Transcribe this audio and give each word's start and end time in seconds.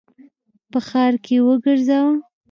په 0.71 0.79
ښار 0.87 1.13
کي 1.23 1.33
یې 1.37 1.43
وګرځوه! 1.47 2.11